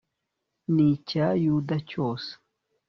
[0.73, 2.31] n'icya yuda cyose